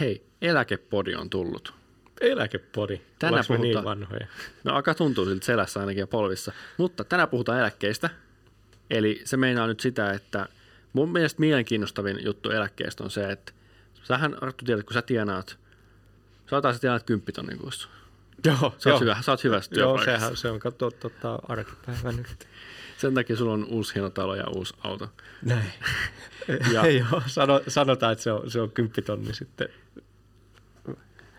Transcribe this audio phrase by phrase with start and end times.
[0.00, 1.74] Hei, eläkepodi on tullut.
[2.20, 3.00] Eläkepodi.
[3.22, 4.26] Ollaanko me niin puhutaan- vanhoja.
[4.64, 6.52] No aika tuntuu siltä selässä ainakin ja polvissa.
[6.76, 8.10] Mutta tänään puhutaan eläkkeistä.
[8.90, 10.46] Eli se meinaa nyt sitä, että
[10.92, 13.52] mun mielestä mielenkiinnostavin juttu eläkkeestä on se, että
[14.02, 15.58] sähän Arttu tiedät, kun sä tienaat,
[16.50, 17.88] saataan sä tienaat kymppitonnin kuussa.
[18.44, 20.20] Joo, Sä oot, hyvä, sä oot hyvässä Joo, työpaikassa.
[20.20, 22.48] sehän, se on kato tota, arkipäivä nyt.
[23.00, 25.08] Sen takia sulla on uusi hieno talo ja uusi auto.
[25.42, 25.72] Näin.
[26.72, 26.86] Ja-.
[26.86, 29.68] Joo, sano, sanotaan, että se on, se on kymppitonni sitten.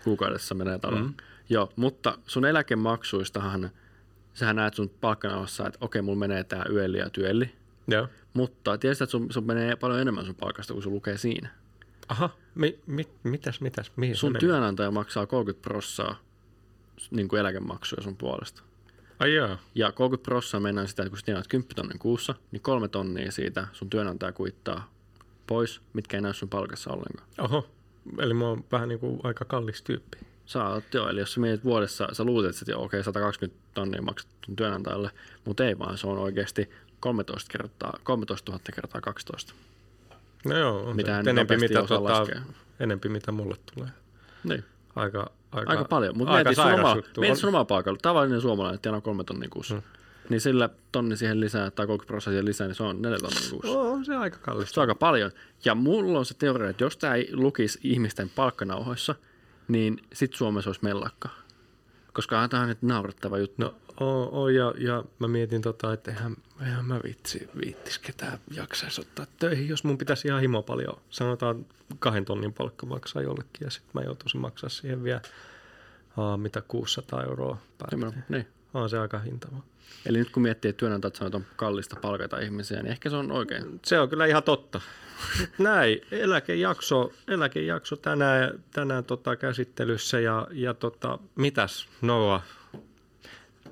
[0.04, 1.02] kuukaudessa menee taloon.
[1.02, 1.08] Mm.
[1.08, 1.14] Mm.
[1.48, 3.70] Joo, mutta sun eläkemaksuistahan,
[4.34, 7.52] sähän näet sun palkkanauhassa, että okei, mulla menee tää yöli ja työli.
[7.88, 8.08] Joo.
[8.34, 11.48] Mutta tiedät, että sun, sun menee paljon enemmän sun palkasta, kun sun lukee siinä.
[12.08, 16.16] Aha, mi, mi, mitäs, mitäs, mihin Sun se työnantaja maksaa 30 prossaa
[17.10, 18.62] niin kuin eläkemaksuja sun puolesta.
[19.22, 19.56] Ai joo.
[19.74, 23.32] Ja 30 prossaa mennään sitä, että kun sä tienaat 10 tonnin kuussa, niin kolme tonnia
[23.32, 24.92] siitä sun työnantaja kuittaa
[25.46, 27.28] pois, mitkä ei näy sun palkassa ollenkaan.
[27.38, 27.68] Oho,
[28.18, 30.18] eli mä oon vähän niin kuin aika kallis tyyppi.
[30.46, 34.02] Sä oot, joo, eli jos sä mietit vuodessa, sä luulet, että okei, okay, 120 tonnia
[34.02, 35.10] maksat työnantajalle,
[35.44, 36.70] mutta ei vaan, se on oikeasti
[37.00, 39.54] 13, kertaa, 13 000 kertaa 12.
[40.44, 42.26] No joo, on Mitä se enempi, mitä, tota,
[42.80, 43.90] enempi mitä mulle tulee.
[44.44, 44.64] Niin,
[44.96, 46.18] Aika, aika, aika paljon.
[46.18, 47.98] Mutta mietit sun, omaa, mietit On- sun omaa palkalla.
[48.02, 49.74] Tavallinen suomalainen tienaa kolme tonnia kuussa.
[49.74, 49.82] Mm.
[50.28, 53.78] Niin sillä tonni siihen lisää tai 30 prosenttia lisää, niin se on neljä tonnia kuussa.
[53.80, 54.74] On se aika kallista.
[54.74, 55.30] Se on aika paljon.
[55.64, 59.14] Ja mulla on se teoria, että jos tämä ei lukisi ihmisten palkkanauhoissa,
[59.68, 61.28] niin sit Suomessa olisi mellakka.
[62.12, 63.54] Koska tämä on nyt naurettava juttu.
[63.58, 68.38] No oo, oo, ja, ja mä mietin tota, että eihän, eihän mä vitsi, viittis ketään
[68.50, 71.66] jaksaisi ottaa töihin, jos mun pitäisi ihan himo paljon, sanotaan
[71.98, 75.20] kahden tonnin palkka maksaa jollekin ja sitten mä joutuisin maksaa siihen vielä
[76.16, 78.12] aa, mitä 600 euroa päivä.
[78.28, 78.46] Niin.
[78.74, 79.62] On se aika hintava.
[80.06, 83.16] Eli nyt kun miettii, että työnantajat sanoo, että on kallista palkata ihmisiä, niin ehkä se
[83.16, 83.80] on oikein.
[83.84, 84.80] Se on kyllä ihan totta.
[85.58, 92.42] Näin, eläkejakso, eläkejakso tänään, tänään tota käsittelyssä ja, ja tota, mitäs Noa?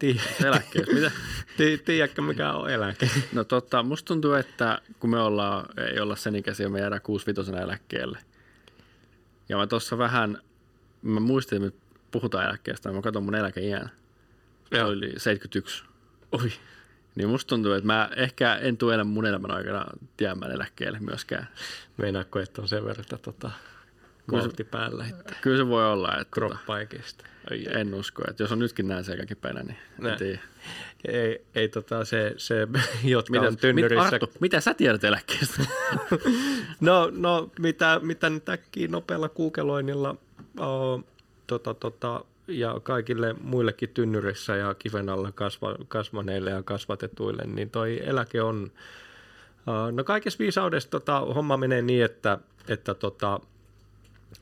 [0.01, 0.87] Tii, Eläkkeet.
[0.93, 1.11] Mitä?
[1.57, 3.11] tii, tiedätkö mikä on eläke?
[3.33, 7.63] No totta, musta tuntuu, että kun me ollaan, ei olla sen ikäisiä, me jäädään 65
[7.63, 8.19] eläkkeelle.
[9.49, 10.39] Ja mä tuossa vähän,
[11.03, 13.91] mä muistin, että me puhutaan eläkkeestä, mä katson mun eläkeiän.
[14.75, 15.85] Se oli 71.
[16.33, 16.53] Oi.
[17.15, 19.85] Niin musta tuntuu, että mä ehkä en tule elä mun elämän aikana
[20.21, 21.49] jäämään eläkkeelle myöskään.
[21.97, 23.51] Meinaatko, että on sen verran että tota,
[24.31, 27.25] Kyllä se- päällä, että Kyllä se voi olla, että tota, kroppa ei kestä.
[27.55, 30.39] En usko, että jos on nytkin näin selkäkin päinä, niin en tiedä.
[31.09, 32.69] Ei, ei tota se, se
[33.05, 34.05] jotka Mitä, on mit, tynnyrissä.
[34.05, 35.63] Arttu, mitä sä tiedät eläkkeestä?
[36.81, 40.17] No, no mitä, mitä nyt äkkiä nopealla kuukeloinnilla
[40.61, 41.01] o,
[41.47, 48.01] tota, tota, ja kaikille muillekin tynnyrissä ja kiven alla kasva, kasvaneille ja kasvatetuille, niin toi
[48.05, 48.73] eläke on,
[49.67, 52.39] o, no kaikessa viisaudessa tota, homma menee niin, että,
[52.69, 53.41] että tota,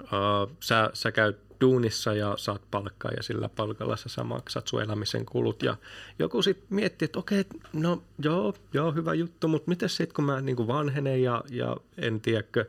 [0.02, 4.82] o, sä, sä käyt duunissa ja saat palkkaa ja sillä palkalla sä, sä maksat sun
[4.82, 5.62] elämisen kulut.
[5.62, 5.76] Ja
[6.18, 10.40] joku sitten miettii, että okei, no joo, joo, hyvä juttu, mutta miten sitten kun mä
[10.40, 12.64] niin vanhenen ja, ja en tiedäkö,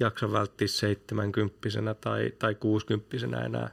[0.00, 3.70] jaksa välttiä 70 tai, tai 60 enää,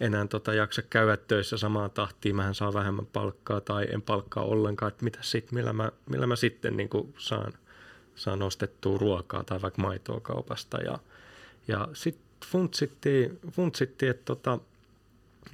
[0.00, 4.88] enää tota jaksa käydä töissä samaan tahtiin, mähän saa vähemmän palkkaa tai en palkkaa ollenkaan,
[4.92, 7.52] että mitä sitten, millä mä, millä mä sitten niin saan,
[8.14, 10.98] saan ostettua ruokaa tai vaikka maitoa kaupasta ja,
[11.68, 14.58] ja sitten funtsittiin, funtsittiin, että tota,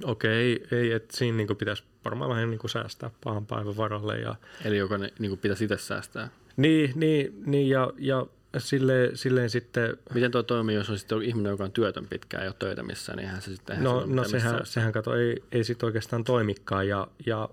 [0.03, 4.35] okei, ei, että siinä niin pitäisi varmaan vähän niin säästää pahan päivän varalle ja
[4.65, 6.29] Eli joka ne, niin pitäisi itse säästää.
[6.57, 8.25] niin, niin, niin ja, ja
[8.57, 12.49] silleen, silleen sitten Miten tuo toimii, jos on sitten ihminen, joka on työtön pitkään, ei
[12.49, 13.83] ole töitä missään, niin eihän se sitten...
[13.83, 14.65] No, ole no sehän, missään.
[14.65, 17.49] sehän kato, ei, ei sit oikeastaan toimikaan ja, ja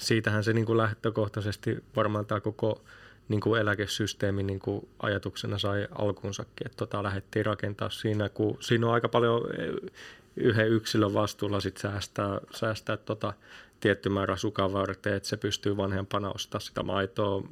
[0.00, 2.84] siitähän se niin kuin lähtökohtaisesti varmaan tämä koko
[3.28, 8.86] niin kuin eläkesysteemi niin kuin ajatuksena sai alkunsakin, että tota lähdettiin rakentaa siinä, kun siinä
[8.86, 9.90] on aika paljon eh,
[10.36, 13.32] yhden yksilön vastuulla sit säästää, säästää tota
[13.80, 17.42] tietty määrä sukan varten, että se pystyy vanhempana ostaa sitä maitoa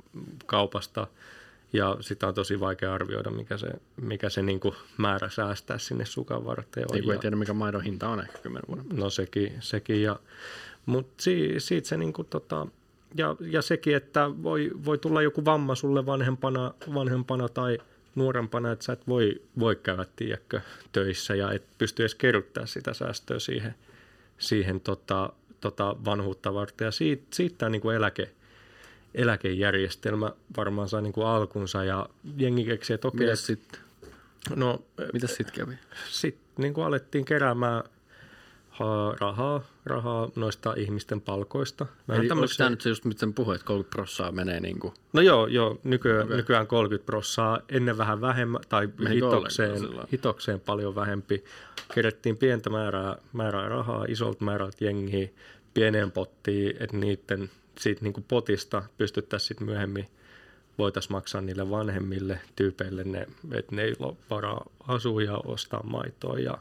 [0.47, 1.07] kaupasta
[1.73, 6.05] ja sitä on tosi vaikea arvioida, mikä se, mikä se niin kuin määrä säästää sinne
[6.05, 6.97] sukan varten on.
[6.97, 8.87] Ei, kun ei tiedä, mikä maidon hinta on ehkä kymmenen vuoden.
[8.93, 10.21] No sekin, sekin ja,
[10.87, 12.67] mutta si, siitä se niinku tota,
[13.15, 17.79] ja, ja sekin, että voi, voi tulla joku vamma sulle vanhempana, vanhempana tai
[18.15, 20.61] nuorempana, että sä et voi, voi käydä, tiedätkö,
[20.93, 23.75] töissä ja et pysty edes kerryttää sitä säästöä siihen,
[24.39, 26.85] siihen tota, tota vanhuutta varten.
[26.85, 28.31] Ja siitä, siitä tämä niinku eläke,
[29.15, 33.81] eläkejärjestelmä varmaan sai niinku alkunsa ja jengi keksi, että okei, Mitäs okay, sitten?
[34.57, 34.83] no
[35.13, 35.75] Mitäs sitten kävi?
[36.11, 37.83] sitten niin kuin alettiin keräämään
[39.21, 41.87] rahaa, rahaa noista ihmisten palkoista.
[42.09, 44.95] Eli onko tämmöisiä- tämä nyt se just, mitä puhuit, että 30 prossaa menee niin kuin,
[45.13, 46.37] No joo, joo nykyään, Okei.
[46.37, 49.73] nykyään 30 prossaa, ennen vähän vähemmän, tai Menikö hitokseen,
[50.13, 51.45] hitokseen paljon vähempi.
[51.95, 55.29] Kerättiin pientä määrää, määrää rahaa, isolta määrältä jengiä,
[55.75, 60.07] pieneen pottiin, että niiden siitä niin kuin potista pystyttäisiin sitten myöhemmin
[60.79, 66.39] voitaisiin maksaa niille vanhemmille tyypeille, ne, että ne ei ole varaa asua ja ostaa maitoa.
[66.39, 66.59] Ja,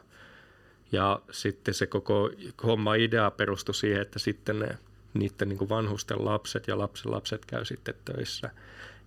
[0.92, 2.30] ja sitten se koko
[2.62, 4.78] homma idea perustui siihen, että sitten ne,
[5.14, 8.50] niiden niin vanhusten lapset ja lapsen lapset käy sitten töissä.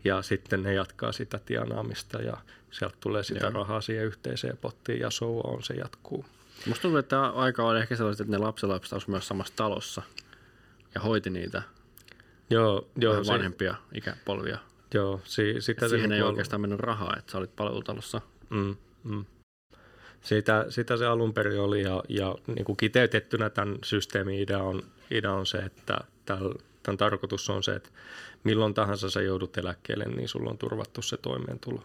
[0.04, 2.38] Ja sitten ne jatkaa sitä tienaamista ja
[2.72, 3.52] sieltä tulee sitä Joo.
[3.54, 6.26] rahaa siihen yhteiseen pottiin ja so on, se jatkuu.
[6.68, 10.02] Musta tuntuu, että tämä aika oli ehkä sellaiset, että ne lapsenlapset asuivat myös samassa talossa
[10.96, 11.62] ja hoiti niitä
[12.50, 14.58] Joo, joo, Joo, se, vanhempia ikäpolvia.
[14.94, 18.22] joo si, sitä siihen se ei niinku oikeastaan mennyt rahaa, että sä olit palvelutalossa.
[18.50, 19.26] Mm, mm.
[20.26, 24.84] Sitä, sitä se alun perin oli ja, ja niin kuin kiteytettynä tämän systeemin idea on,
[25.12, 27.90] idea on se, että tämän tarkoitus on se, että
[28.44, 31.84] milloin tahansa sä joudut eläkkeelle, niin sulla on turvattu se toimeentulo.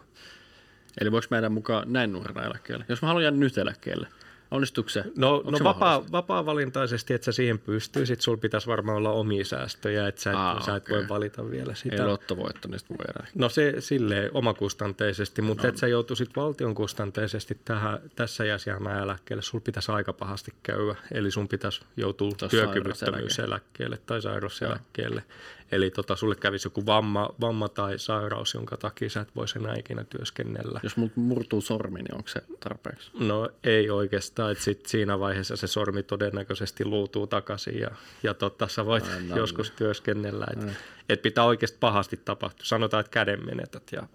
[1.01, 2.85] Eli voiko meidän mukaan näin nuorena eläkkeelle?
[2.89, 4.07] Jos mä haluan jäädä nyt eläkkeelle,
[4.51, 5.03] onnistuuko se?
[5.17, 9.45] No, Onko no se vapaa, vapaa-valintaisesti, että sä siihen pystyisit, sulla pitäisi varmaan olla omia
[9.45, 10.95] säästöjä, että sä et, Aa, sä et okei.
[10.97, 12.07] voi valita vielä Ei sitä.
[12.07, 13.31] lottovoitto, niin sitten voi jäädä.
[13.35, 15.69] No se silleen omakustanteisesti, mutta No.
[15.69, 20.95] että sä joutuisit valtionkustanteisesti tähän, tässä iässä jäämään eläkkeelle, sulla pitäisi aika pahasti käydä.
[21.11, 25.23] Eli sun pitäisi joutua työkyvyttömyyseläkkeelle tai sairauseläkkeelle.
[25.71, 29.75] Eli tota, sulle kävisi joku vamma, vamma tai sairaus, jonka takia sä et voisi enää
[29.79, 30.79] ikinä työskennellä.
[30.83, 33.11] Jos mut murtuu sormi, niin onko se tarpeeksi?
[33.19, 37.91] No ei oikeastaan, että sit siinä vaiheessa se sormi todennäköisesti luutuu takaisin ja,
[38.23, 40.47] ja totta, sä voit Ai, no joskus työskennellä.
[40.53, 40.73] Että Ai.
[41.09, 42.65] et pitää oikeasti pahasti tapahtua.
[42.65, 44.07] Sanotaan, että käden menetät ja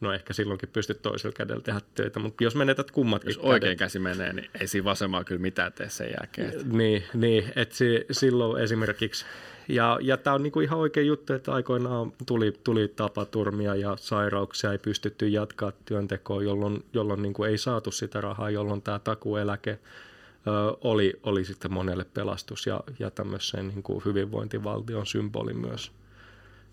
[0.00, 3.98] no ehkä silloinkin pystyt toisella kädellä tehdä töitä, mutta jos menetät kummatkin Jos oikein käsi
[3.98, 6.78] menee, niin ei siinä vasemmalla kyllä mitään tee sen jälkeen.
[6.78, 9.24] Niin, niin että si, silloin esimerkiksi,
[9.68, 14.72] ja, ja tämä on niinku ihan oikein juttu, että aikoinaan tuli, tuli tapaturmia ja sairauksia,
[14.72, 20.76] ei pystytty jatkaa työntekoa, jolloin, jolloin niinku ei saatu sitä rahaa, jolloin tämä takueläke ö,
[20.80, 25.92] oli, oli sitten monelle pelastus ja, ja tämmöisen niinku hyvinvointivaltion symboli myös.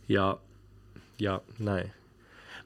[0.10, 0.38] Ja,
[1.20, 1.92] ja näin.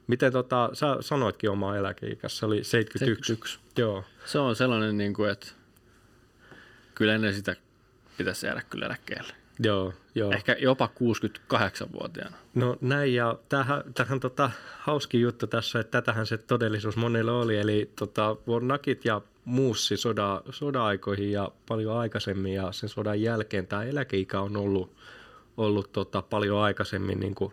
[0.06, 3.32] Miten tota, sä sanoitkin oma eläkeikä, se oli 71.
[3.32, 3.58] 71.
[3.76, 4.04] Joo.
[4.26, 5.46] Se on sellainen, niin kuin, että
[6.94, 7.56] kyllä ennen sitä
[8.18, 9.37] pitäisi jäädä kyllä eläkkeelle.
[9.62, 10.32] Joo, joo.
[10.32, 10.88] Ehkä jopa
[11.54, 12.36] 68-vuotiaana.
[12.54, 17.56] No näin, ja tähän, tähän tota, hauskin juttu tässä, että tätähän se todellisuus monelle oli,
[17.58, 23.84] eli tota, nakit ja muussi soda, soda-aikoihin ja paljon aikaisemmin, ja sen sodan jälkeen tämä
[23.84, 24.92] eläkeikä on ollut,
[25.56, 27.52] ollut tota, paljon aikaisemmin niin kuin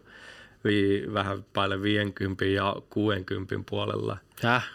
[0.64, 4.18] vi, vähän päälle 50 ja 60 puolella.
[4.42, 4.68] Häh?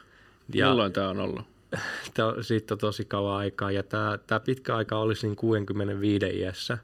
[0.54, 1.42] Ja- Milloin tämä on ollut?
[2.14, 6.26] Tää on- Siitä on tosi kauan aikaa, ja tämä, tämä pitkä aika oli siinä 65
[6.26, 6.78] iässä,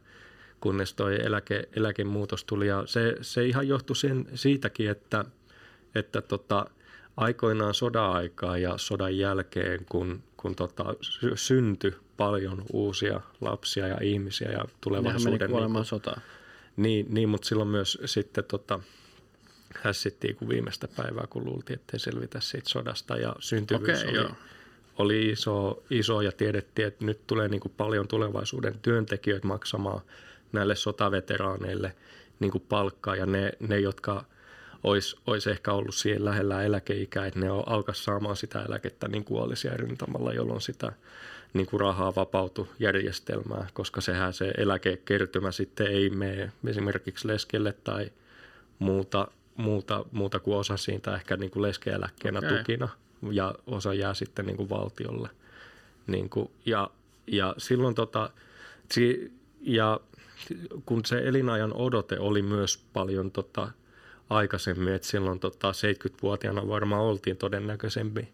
[0.66, 2.66] kunnes tuo eläke, eläkemuutos tuli.
[2.66, 5.24] Ja se, se ihan johtui sen, siitäkin, että,
[5.94, 6.66] että tota,
[7.16, 13.98] aikoinaan sodan aikaa ja sodan jälkeen, kun, kun tota, sy- syntyi paljon uusia lapsia ja
[14.02, 15.50] ihmisiä ja Nehän meni tulevaisuuden...
[15.50, 16.22] kuolemaan sotaan.
[16.76, 18.80] Niin, niin mutta silloin myös sitten tota,
[19.74, 24.30] hässittiin kuin viimeistä päivää, kun luultiin, ettei selvitä siitä sodasta ja syntyvyys Okei, oli, joo.
[24.98, 30.00] oli iso, iso ja tiedettiin, että nyt tulee niin kuin paljon tulevaisuuden työntekijöitä maksamaan
[30.52, 31.92] näille sotaveteraaneille
[32.40, 34.24] niin kuin palkkaa ja ne, ne jotka
[34.84, 39.42] olisi, olisi ehkä ollut siihen lähellä eläkeikää, että ne alkaisi saamaan sitä eläkettä niin kuin
[39.42, 40.92] olisi rintamalla, jolloin sitä
[41.54, 48.10] niin kuin rahaa vapautu järjestelmää, koska sehän se eläkekertymä sitten ei mene esimerkiksi leskelle tai
[48.78, 52.58] muuta, muuta, muuta kuin osa siitä ehkä niin kuin leskeeläkkeenä Okei.
[52.58, 52.88] tukina
[53.30, 55.28] ja osa jää sitten niin kuin valtiolle.
[56.06, 56.90] Niin kuin, ja,
[57.26, 58.30] ja silloin tota,
[58.90, 60.00] si, ja
[60.86, 63.68] kun se elinajan odote oli myös paljon tota,
[64.30, 68.28] aikaisemmin, että silloin tota, 70-vuotiaana varmaan oltiin todennäköisempi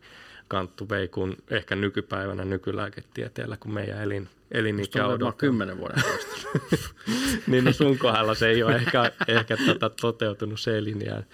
[0.48, 5.38] kanttu vei kuin ehkä nykypäivänä nykylääketieteellä, kun meidän elin, elinikä on odote.
[5.38, 6.58] 10 vuoden päästä.
[7.46, 11.26] niin no sun kohdalla se ei ole ehkä, ehkä tota toteutunut se elinjään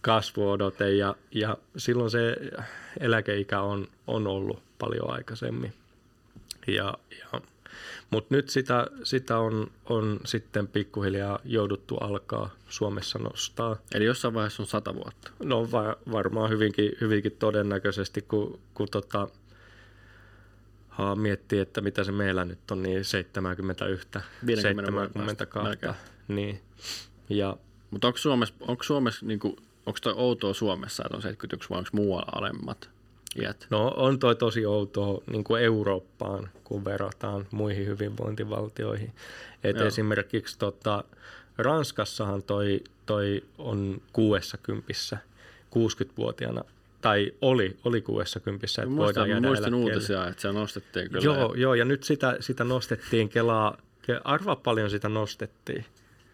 [0.00, 2.36] kasvuodote ja, ja silloin se
[3.00, 5.72] eläkeikä on, on ollut paljon aikaisemmin.
[6.66, 7.40] Ja, ja,
[8.12, 13.76] Mutta nyt sitä, sitä on, on sitten pikkuhiljaa jouduttu alkaa Suomessa nostaa.
[13.94, 15.30] Eli jossain vaiheessa on 100 vuotta.
[15.42, 19.28] No va- varmaan hyvinkin, hyvinkin todennäköisesti, kun, kun tota,
[20.88, 24.08] haa, miettii, että mitä se meillä nyt on, niin 71,
[24.46, 25.68] 50 vuoden päästä, 72.
[25.68, 25.94] melkein.
[26.28, 26.60] Niin.
[27.28, 27.56] Ja
[27.90, 31.90] Mutta onko Suomessa, onko Suomessa niinku, onko toi outoa Suomessa, että on 71 vai onko
[31.92, 32.90] muualla alemmat?
[33.36, 33.66] Iät.
[33.70, 39.12] No on toi tosi outoa niin kuin Eurooppaan, kun verrataan muihin hyvinvointivaltioihin.
[39.64, 39.86] Et Joo.
[39.86, 41.04] esimerkiksi tota,
[41.58, 45.18] Ranskassahan toi, toi on 60
[45.78, 46.64] 60-vuotiaana,
[47.00, 49.76] tai oli, oli 60 että voidaan muistan, mä jäädä eläkkeelle.
[49.76, 51.24] uutisia, että se nostettiin kyllä.
[51.24, 55.84] Joo, joo, ja nyt sitä, sitä nostettiin Kelaa, ke- arvaa paljon sitä nostettiin.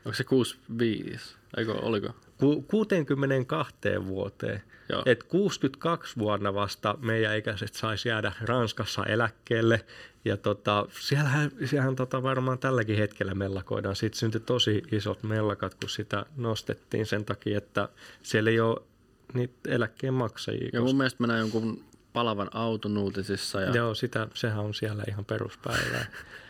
[0.05, 1.38] Onko se 65?
[1.57, 2.09] Eikö, oliko?
[2.39, 3.77] Ku, 62
[4.07, 4.63] vuoteen.
[4.89, 5.03] Joo.
[5.07, 9.85] Et 62 vuonna vasta meidän ikäiset saisi jäädä Ranskassa eläkkeelle.
[10.25, 13.97] Ja tota, siellähän, siellähän tota varmaan tälläkin hetkellä mellakoidaan.
[13.97, 17.89] Siitä syntyi tosi isot mellakat, kun sitä nostettiin sen takia, että
[18.23, 18.83] siellä ei ole
[19.35, 20.71] niitä eläkkeen maksajia.
[20.73, 23.61] Ja mun mielestä mä näin jonkun palavan auton uutisissa.
[23.61, 23.71] Ja...
[23.71, 26.07] Joo, sitä, sehän on siellä ihan peruspäivää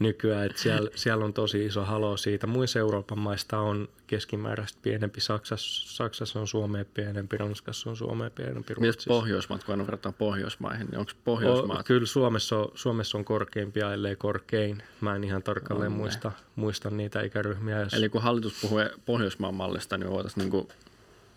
[0.00, 2.46] nykyään, että siellä, siellä on tosi iso halo siitä.
[2.46, 5.20] Muissa Euroopan maista on keskimääräistä pienempi.
[5.20, 9.08] Saksassa, Saksassa on Suomea pienempi, Ranskassa on Suomea pienempi, Mitäs Ruotsissa.
[9.08, 11.86] Pohjoismaat, kun aina verrataan Pohjoismaihin, niin onko O, Pohjoismaat?
[11.86, 14.82] kyllä Suomessa on, Suomessa on korkeimpia, ellei korkein.
[15.00, 17.80] Mä en ihan tarkalleen muista, muista niitä ikäryhmiä.
[17.80, 17.94] Jos...
[17.94, 20.68] Eli kun hallitus puhuu Pohjoismaan mallista, niin voitaisiin niinku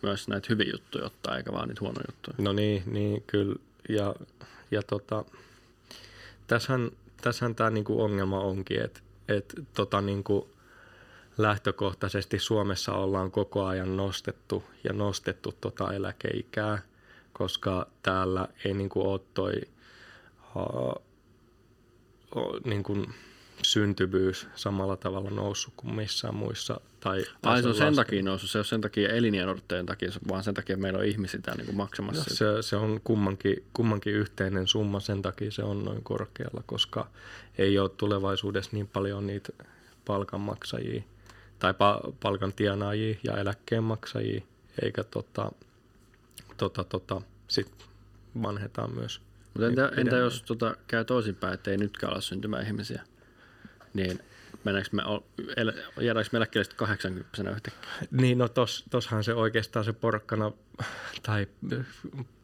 [0.02, 2.36] myös näitä hyviä juttuja ottaa, eikä vaan niitä huonoja juttuja.
[2.38, 3.56] No niin, niin kyllä.
[3.90, 4.16] Ja,
[4.72, 5.26] ja tota,
[6.48, 6.92] tässähän,
[7.24, 10.50] tässähän tämä niinku ongelma onkin, että et, tota niinku,
[11.38, 16.82] lähtökohtaisesti Suomessa ollaan koko ajan nostettu ja nostettu tota eläkeikää,
[17.34, 19.54] koska täällä ei niinku ole toi
[20.56, 21.04] uh,
[22.66, 23.06] niinku
[23.64, 26.82] syntyvyys samalla tavalla noussut kuin missään muissa.
[27.00, 30.44] Tai, Ai se on sen takia noussut, se on sen takia eliniän odotteen takia, vaan
[30.44, 32.24] sen takia meillä on ihmisiä täällä niinku maksamassa.
[32.30, 37.08] No, se, se on kummankin, kummankin yhteinen summa, sen takia se on noin korkealla, koska
[37.58, 39.54] ei ole tulevaisuudessa niin paljon niitä
[40.06, 41.04] palkanmaksajia
[41.60, 44.42] tai pa- palkan tienaajia ja eläkkeenmaksajia,
[44.82, 45.52] eikä tota,
[46.58, 47.72] tota, tota, sit
[48.42, 49.22] vanhetaan myös.
[49.54, 53.02] Mutta entä, entä jos tota, käy toisinpäin, että ei nytkään ala syntymään ihmisiä,
[53.94, 54.20] niin
[54.64, 55.04] mennäänkö me,
[56.02, 57.90] jäädäänkö me eläkkeelle sitten 80 yhtäkkiä?
[58.12, 60.52] Niin, no tos, tossahan se oikeastaan se porkkana,
[61.24, 61.48] tai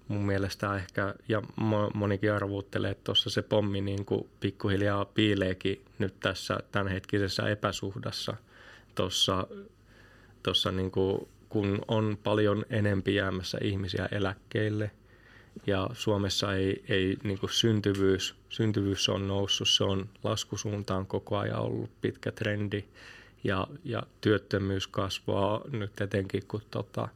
[0.07, 5.85] mun mielestä ehkä, ja mo- monikin arvuuttelee, että tuossa se pommi niin kuin pikkuhiljaa piileekin
[5.99, 8.33] nyt tässä tämänhetkisessä epäsuhdassa
[8.95, 9.47] tuossa,
[10.43, 14.91] tossa niin kuin, kun on paljon enempi jäämässä ihmisiä eläkkeelle,
[15.67, 21.59] ja Suomessa ei, ei niin kuin syntyvyys, syntyvyys on noussut, se on laskusuuntaan koko ajan
[21.59, 22.83] ollut pitkä trendi.
[23.43, 27.07] Ja, ja työttömyys kasvaa nyt etenkin, kun tota,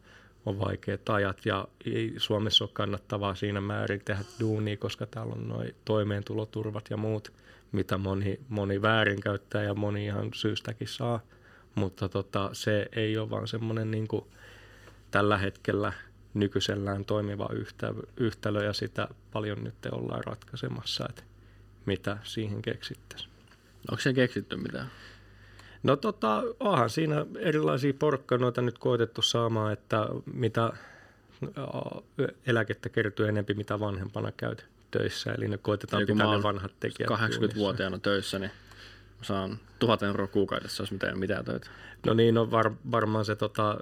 [0.45, 1.45] on vaikeat ajat.
[1.45, 6.97] Ja ei Suomessa ole kannattavaa siinä määrin tehdä duunia, koska täällä on noin toimeentuloturvat ja
[6.97, 7.33] muut,
[7.71, 11.19] mitä moni, moni väärinkäyttää ja moni ihan syystäkin saa,
[11.75, 14.07] mutta tota, se ei ole vaan semmoinen niin
[15.12, 15.93] tällä hetkellä
[16.33, 21.23] nykyisellään toimiva yhtä, yhtälö ja sitä paljon nyt ollaan ratkaisemassa, että
[21.85, 23.29] mitä siihen keksittäisiin.
[23.91, 24.91] Onko se keksitty mitään?
[25.83, 30.73] No tota, onhan siinä erilaisia porkkanoita nyt koetettu saamaan, että mitä ää,
[32.45, 35.33] eläkettä kertyy enempi, mitä vanhempana käyt töissä.
[35.33, 35.77] Eli ne Eli kun
[36.17, 38.51] pitää ne vanhat tekijät 80-vuotiaana töissä, niin
[39.23, 41.69] saan tuhat euroa kuukaudessa, jos mä teen mitään töitä.
[42.05, 43.77] No niin, no var, varmaan se tota,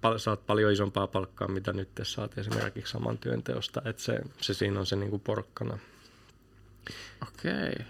[0.00, 3.82] pal- saat paljon isompaa palkkaa, mitä nyt saat esimerkiksi saman työnteosta.
[3.84, 5.78] Että se, se siinä on se niinku porkkana.
[7.28, 7.86] Okei.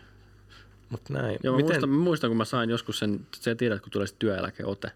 [0.89, 1.39] Mutta näin.
[1.43, 1.71] Joo, mä, Miten?
[1.71, 4.89] muistan, muistan, kun mä sain joskus sen, sä tiedät, kun tulee se työeläkeote.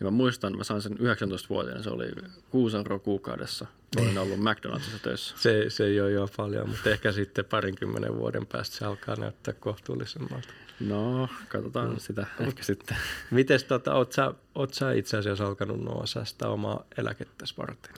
[0.00, 2.12] Niin mä muistan, mä sain sen 19-vuotiaana, se oli
[2.50, 3.66] 6 euroa kuukaudessa.
[3.96, 5.34] Mä olin ollut McDonaldsissa töissä.
[5.38, 9.54] Se, se ei ole jo paljon, mutta ehkä sitten parinkymmenen vuoden päästä se alkaa näyttää
[9.54, 10.48] kohtuullisemmalta.
[10.80, 11.98] No, katsotaan mm.
[11.98, 12.96] sitä ehkä sitten.
[13.30, 17.94] Mites tota, oot sä, oot sä itse asiassa alkanut nuo säästää omaa eläkettäsi varten?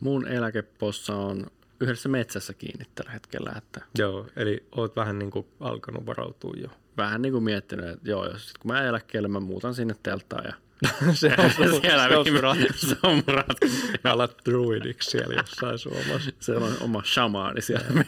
[0.00, 1.46] Mun eläkepossa on
[1.80, 6.68] yhdessä metsässä kiinni tällä hetkellä, että Joo, eli oot vähän niin kuin alkanut varautua jo.
[6.96, 10.44] vähän niin kuin miettinyt, että joo, jos sit kun mä eläkkeelle, mä muutan sinne telttaan
[10.44, 10.52] ja
[11.12, 12.08] se on sun, siellä
[12.76, 13.76] se on se ratkaisu.
[14.04, 16.30] Alat druidiksi siellä jossain Suomessa.
[16.40, 18.04] Se on oma shamaani siellä.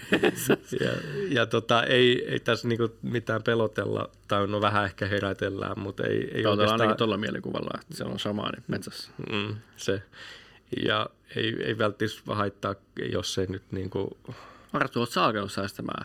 [0.81, 0.91] Ja,
[1.29, 6.13] ja tota, ei, ei tässä niinku mitään pelotella, tai no vähän ehkä herätellään, mutta ei,
[6.13, 6.81] ei Pelotellaan oikeastaan...
[6.81, 9.11] ainakin tuolla mielikuvalla, että se on shamaani metsässä.
[9.33, 10.03] Mm, se.
[10.85, 12.75] Ja ei, ei välttis haittaa,
[13.13, 14.19] jos se nyt niinku...
[14.73, 16.05] Arttu, oot sä alkanut säästämään,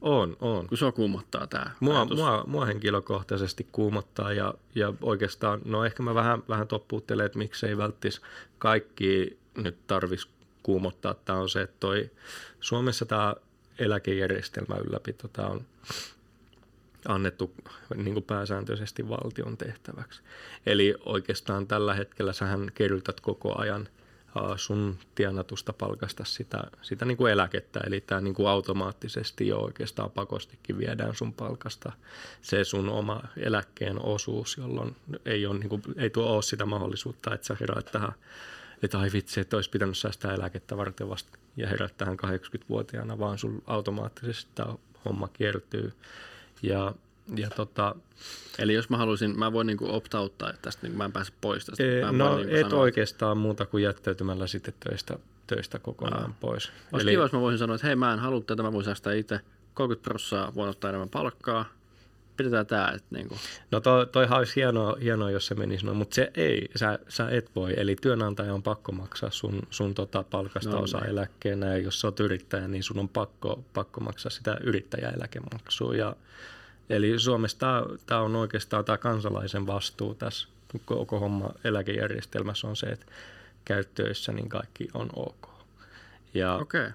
[0.00, 0.66] On, on.
[0.66, 2.18] kun sua kuumottaa tää Mua, ajatus?
[2.18, 7.76] mua, mua henkilökohtaisesti kuumottaa ja, ja oikeastaan, no ehkä mä vähän, vähän toppuuttelen, että miksei
[7.76, 8.20] välttis
[8.58, 10.28] kaikki nyt tarvis
[10.62, 11.14] kuumottaa.
[11.14, 12.10] Tämä on se, että toi
[12.60, 13.34] Suomessa tämä
[13.78, 15.64] eläkejärjestelmä ylläpito, tämä on
[17.08, 17.54] annettu
[17.94, 20.20] niin kuin pääsääntöisesti valtion tehtäväksi.
[20.66, 23.88] Eli oikeastaan tällä hetkellä sähän kerrytät koko ajan
[24.56, 27.80] sun tienatusta palkasta sitä, sitä niin kuin eläkettä.
[27.86, 31.92] Eli tämä niin kuin automaattisesti jo oikeastaan pakostikin viedään sun palkasta
[32.42, 37.34] se sun oma eläkkeen osuus, jolloin ei, ole, niin kuin, ei tuo ole sitä mahdollisuutta,
[37.34, 38.12] että sä heräät tähän,
[38.82, 43.38] että ai vitsi, että olisi pitänyt säästää eläkettä varten vasta ja herät tähän 80-vuotiaana, vaan
[43.38, 45.92] sun automaattisesti tämä homma kiertyy.
[46.62, 46.94] Ja
[47.36, 47.94] ja tota,
[48.58, 51.84] Eli jos mä haluaisin, mä voin niinku opt-outtaa tästä, niin mä en pääse pois tästä.
[51.84, 56.36] Mä no niinku et sanoa, oikeastaan muuta kuin jättäytymällä sitten töistä, töistä kokonaan Aa.
[56.40, 56.72] pois.
[56.92, 57.10] Olisi Eli...
[57.10, 59.40] kiva, jos mä voisin sanoa, että hei mä en halua tätä, mä voin säästää itse
[59.74, 61.64] 30 prosenttia, voin ottaa enemmän palkkaa,
[62.36, 62.92] pidetään tämä.
[62.94, 63.36] Että niinku.
[63.70, 67.28] No toi, toihan olisi hienoa, hienoa, jos se menisi noin, mutta se ei, sä, sä
[67.30, 67.74] et voi.
[67.76, 71.10] Eli työnantaja on pakko maksaa sun, sun tota palkasta no, osa niin.
[71.10, 76.16] eläkkeenä ja jos sä oot yrittäjä, niin sun on pakko, pakko maksaa sitä yrittäjäeläkemaksua ja
[76.90, 80.48] Eli Suomessa tämä on oikeastaan tämä kansalaisen vastuu tässä
[80.84, 83.06] koko homma eläkejärjestelmässä on se, että
[83.64, 85.48] käyttöissä niin kaikki on ok.
[86.34, 86.90] Ja, okay.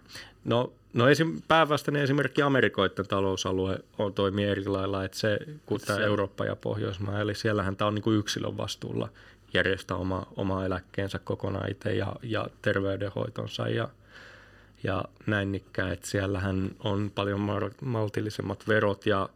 [0.45, 5.99] No, no esim, päävastainen esimerkki Amerikoiden talousalue on, toimii eri lailla, että se, kun tämä
[5.99, 9.09] Eurooppa ja Pohjoismaa, eli siellähän tämä on niin kuin yksilön vastuulla
[9.53, 13.89] järjestää oma, oma eläkkeensä kokonaan itse ja, ja terveydenhoitonsa ja,
[14.83, 17.49] ja näin ikään, että siellähän on paljon
[17.81, 19.29] maltillisemmat verot ja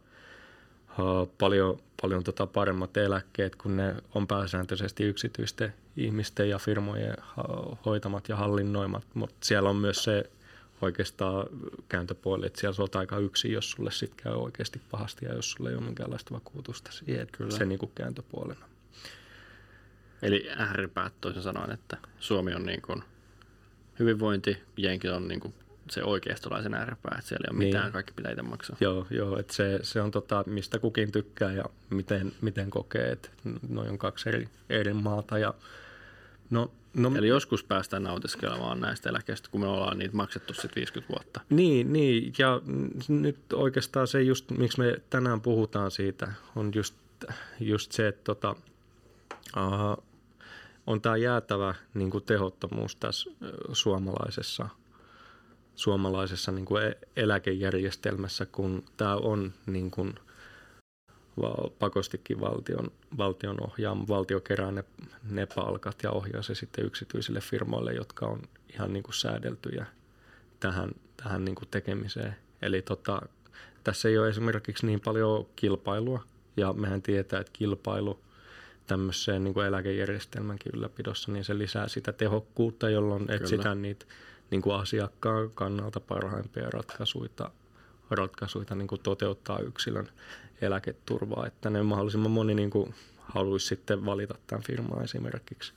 [1.38, 7.16] paljon, paljon tota paremmat eläkkeet, kun ne on pääsääntöisesti yksityisten ihmisten ja firmojen
[7.84, 10.30] hoitamat ja hallinnoimat, mutta siellä on myös se
[10.82, 11.46] oikeastaan
[11.88, 15.70] kääntöpuoli, että siellä olet aika yksin, jos sulle sitten käy oikeasti pahasti ja jos sulle
[15.70, 17.50] ei ole minkäänlaista vakuutusta siihen, Kyllä.
[17.50, 18.68] se niin kuin kääntöpuolena.
[20.22, 23.02] Eli ääripäät toisin sanoen, että Suomi on niin kuin
[23.98, 25.54] hyvinvointi, Jenki on niin kuin
[25.90, 27.68] se oikeistolaisen ääripää, että siellä ei ole niin.
[27.68, 28.76] mitään, kaikki pitää itse maksaa.
[28.80, 33.28] Joo, joo että se, se on tota, mistä kukin tykkää ja miten, miten kokee, että
[33.68, 35.38] noin on kaksi eri, eri maata.
[35.38, 35.54] Ja,
[36.50, 41.14] no, no, Eli joskus päästään nautiskelemaan näistä eläkeistä, kun me ollaan niitä maksettu sitten 50
[41.14, 41.40] vuotta.
[41.50, 42.60] Niin, niin, ja
[43.08, 46.94] nyt oikeastaan se just, miksi me tänään puhutaan siitä, on just,
[47.60, 48.56] just se, että tota,
[49.56, 50.04] uh,
[50.86, 53.30] on tämä jäätävä niin kuin tehottomuus tässä
[53.72, 54.68] suomalaisessa
[55.78, 60.14] suomalaisessa niin kuin e- eläkejärjestelmässä, kun tämä on niin kuin
[61.78, 64.08] pakostikin valtion, valtion ohjaama.
[64.08, 64.84] Valtio kerää ne,
[65.30, 68.42] ne palkat ja ohjaa se sitten yksityisille firmoille, jotka on
[68.74, 69.86] ihan niin kuin säädeltyjä
[70.60, 72.36] tähän, tähän niin kuin tekemiseen.
[72.62, 73.22] Eli tota,
[73.84, 76.22] tässä ei ole esimerkiksi niin paljon kilpailua,
[76.56, 78.20] ja mehän tietää, että kilpailu
[78.86, 83.36] tämmöiseen niin kuin eläkejärjestelmänkin ylläpidossa, niin se lisää sitä tehokkuutta, jolloin Kyllä.
[83.36, 84.06] etsitään niitä
[84.50, 87.50] niin kuin asiakkaan kannalta parhaimpia ratkaisuja,
[88.10, 90.08] ratkaisuja niin kuin toteuttaa yksilön
[90.60, 95.72] eläketurvaa, että ne mahdollisimman moni niin kuin haluaisi sitten valita tämän firman esimerkiksi.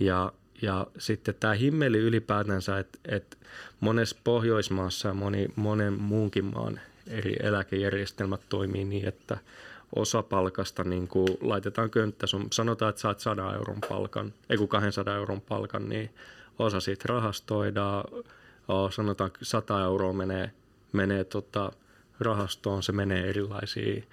[0.00, 3.36] Ja, ja sitten tämä himmeli ylipäätänsä, että, että
[3.80, 9.38] monessa Pohjoismaassa ja moni, monen muunkin maan eri eläkejärjestelmät toimii niin, että
[9.96, 12.26] osa palkasta niin kuin laitetaan könttä.
[12.26, 16.10] Sun, sanotaan, että saat 100 euron palkan, ei kun 200 euron palkan, niin
[16.58, 18.04] osa siitä rahastoidaan,
[18.90, 20.50] sanotaan 100 euroa menee,
[20.92, 21.72] menee tota
[22.20, 24.08] rahastoon, se menee erilaisiin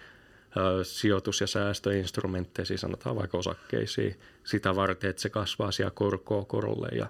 [0.83, 7.07] sijoitus- ja säästöinstrumentteisiin, sanotaan vaikka osakkeisiin, sitä varten, että se kasvaa siellä korkoa korolle ja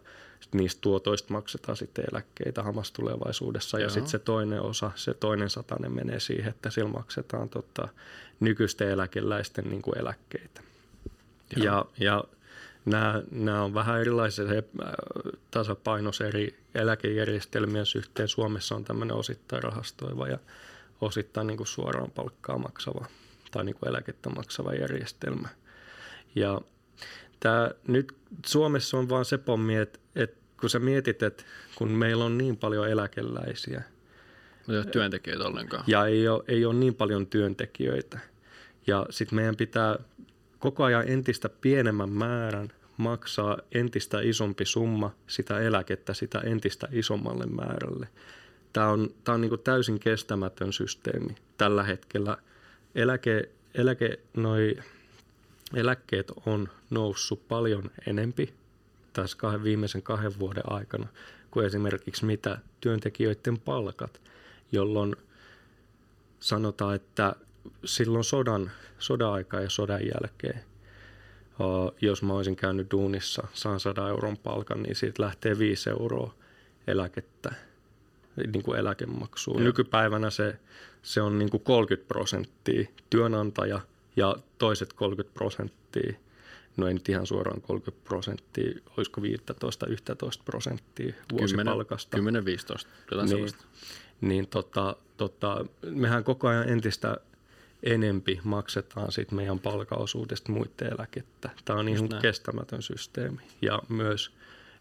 [0.51, 3.79] niistä tuotoista maksetaan sitten eläkkeitä hamas tulevaisuudessa.
[3.79, 3.85] Joo.
[3.85, 7.87] Ja sitten se toinen osa, se toinen satanen menee siihen, että sillä maksetaan tota,
[8.39, 10.61] nykyisten eläkeläisten niin kuin eläkkeitä.
[11.57, 12.23] Ja, ja
[12.85, 14.45] nämä, nämä on vähän erilaisia
[15.51, 18.27] tasapainos eri eläkejärjestelmien suhteen.
[18.27, 20.39] Suomessa on tämmöinen osittain rahastoiva ja
[21.01, 23.05] osittain niin kuin suoraan palkkaa maksava
[23.51, 25.49] tai niin kuin eläkettä maksava järjestelmä.
[26.35, 26.61] Ja
[27.39, 28.13] tämä, nyt
[28.45, 31.43] Suomessa on vaan se pommi, että, että kun sä mietit, että
[31.75, 33.83] kun meillä on niin paljon eläkeläisiä.
[34.69, 35.83] Ei ole työntekijöitä ollenkaan.
[35.87, 38.19] Ja ei ole, ei ole niin paljon työntekijöitä.
[38.87, 39.99] Ja sitten meidän pitää
[40.61, 48.07] koko ajan entistä pienemmän määrän maksaa entistä isompi summa sitä eläkettä sitä entistä isommalle määrälle.
[48.73, 52.37] Tämä on, tämä on niin kuin täysin kestämätön systeemi tällä hetkellä.
[52.95, 54.77] Eläke, eläke, noi,
[55.73, 58.53] eläkkeet on noussut paljon enempi
[59.13, 61.07] tässä kahden, viimeisen kahden vuoden aikana
[61.51, 64.21] kuin esimerkiksi mitä työntekijöiden palkat,
[64.71, 65.15] jolloin
[66.39, 67.35] sanotaan, että
[67.85, 70.63] silloin sodan, sodan aika ja sodan jälkeen,
[72.01, 76.33] jos mä olisin käynyt duunissa, saan 100 euron palkan, niin siitä lähtee 5 euroa
[76.87, 77.53] eläkettä,
[78.53, 79.57] niin kuin eläkemaksuun.
[79.57, 79.65] Joo.
[79.65, 80.59] Nykypäivänä se,
[81.01, 83.79] se on niin kuin 30 prosenttia työnantaja
[84.15, 86.13] ja toiset 30 prosenttia
[86.77, 89.23] no ei nyt ihan suoraan 30 prosenttia, olisiko 15-11
[90.45, 92.17] prosenttia vuosipalkasta.
[92.17, 92.59] 10-15, niin,
[93.11, 93.65] jotain sellaista.
[94.21, 97.17] Niin tota, tota, mehän koko ajan entistä
[97.83, 101.49] enempi maksetaan sit meidän palkaosuudesta muiden eläkettä.
[101.65, 104.31] Tämä on ihan kestämätön systeemi ja myös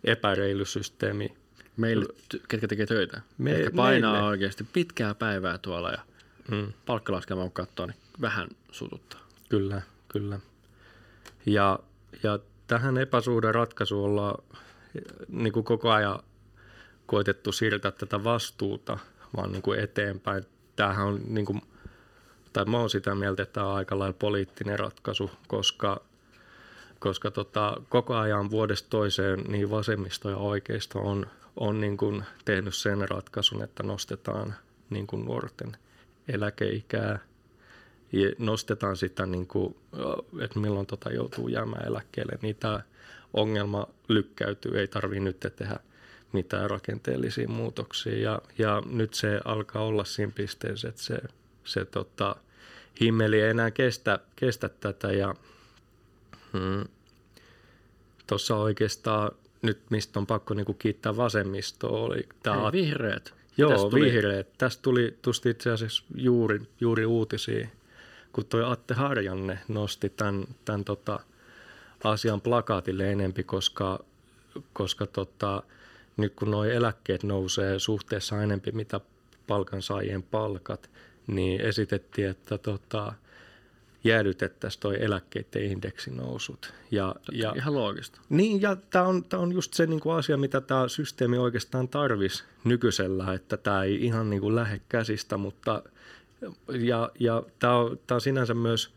[0.05, 1.35] epäreilu systeemi.
[1.77, 2.07] Meille,
[2.49, 4.29] ketkä tekee töitä, Me, ketkä painaa meille.
[4.29, 5.99] oikeasti pitkää päivää tuolla ja
[6.51, 6.73] mm.
[6.87, 9.21] palkkalaskelma kun katsoo, niin vähän sututtaa.
[9.49, 10.41] Kyllä, kyllä.
[11.47, 11.79] Ja,
[12.23, 14.45] ja tähän epäsuuden ratkaisuun ollaan
[15.29, 16.19] niin kuin koko ajan
[17.07, 18.99] koitettu siirtää tätä vastuuta
[19.37, 20.47] vaan niin kuin eteenpäin.
[20.77, 21.63] Tämähän on, niin kuin,
[22.53, 26.01] tai mä oon sitä mieltä, että tämä on aika lailla poliittinen ratkaisu, koska,
[26.99, 32.75] koska tota, koko ajan vuodesta toiseen niin vasemmisto ja oikeisto on, on niin kuin tehnyt
[32.75, 34.55] sen ratkaisun, että nostetaan
[34.91, 35.77] niin kuin nuorten
[36.29, 37.19] eläkeikää–
[38.13, 39.77] ja nostetaan sitä, niin kuin,
[40.41, 42.81] että milloin tota joutuu jäämään eläkkeelle, niin tämä
[43.35, 45.81] ongelma lykkäytyy, ei tarvitse nyt tehdä
[46.33, 48.19] mitään rakenteellisia muutoksia.
[48.19, 51.19] Ja, ja nyt se alkaa olla siinä pisteessä, että se,
[51.71, 52.37] se tota,
[53.01, 55.13] himmeli ei enää kestä, kestä tätä.
[55.13, 55.35] Ja
[56.53, 56.85] hmm,
[58.27, 59.31] tuossa oikeastaan
[59.63, 62.63] nyt, mistä on pakko niin kuin kiittää vasemmistoa, oli tämä...
[62.63, 63.35] Hei, vihreät.
[63.57, 64.49] Joo, vihreät.
[64.59, 67.69] Tästä tuli tuosta itse asiassa juuri, juuri uutisia
[68.33, 71.21] kun tuo Atte Harjanne nosti tämän, tämän tota
[72.05, 74.05] asian plakaatille enempi, koska,
[74.73, 75.63] koska tota,
[76.17, 79.01] nyt kun nuo eläkkeet nousee suhteessa enempi mitä
[79.47, 80.91] palkansaajien palkat,
[81.35, 83.13] niin esitettiin, että tota,
[84.05, 86.75] jäädytettäisiin tuo eläkkeiden indeksinousut.
[86.91, 88.21] Ja, ja, ihan loogista.
[88.29, 92.45] Niin, ja tämä on, tää on just se niinku asia, mitä tämä systeemi oikeastaan tarvisi
[92.65, 95.83] nykyisellä, että tämä ei ihan niinku lähde käsistä, mutta–
[96.73, 98.95] ja, ja tämä on, on sinänsä myös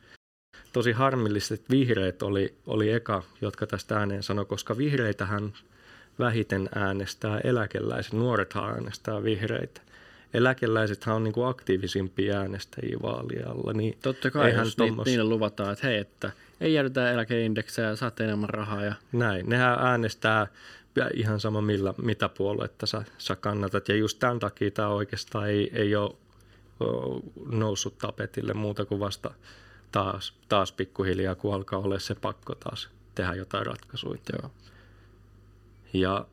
[0.74, 5.54] tosi harmillista, että vihreät oli, oli eka, jotka tästä ääneen sanoi, koska vihreitähän
[6.20, 9.82] vähiten äänestää eläkeläiset, nuorethan äänestää vihreitä.
[10.34, 13.74] Eläkeläisethän on niin kuin aktiivisimpia äänestäjiä vaalialla.
[13.74, 15.06] Niin Totta kai, eihän jos tommos...
[15.06, 18.84] niille luvataan, että hei, että ei jäädytä eläkeindeksejä ja saatte enemmän rahaa.
[18.84, 18.96] Ja...
[19.12, 20.48] Näin, nehän äänestää
[21.14, 23.90] ihan sama millä, mitä puoluetta sä, sä kannatat.
[23.90, 26.16] Ja just tämän takia tämä oikeastaan ei, ei ole
[27.46, 29.32] noussut tapetille muuta kuin vasta
[29.92, 34.20] taas, taas pikkuhiljaa, kun alkaa olla se pakko taas tehdä jotain ratkaisuja.
[34.42, 34.52] Joo.
[35.94, 36.26] Ja,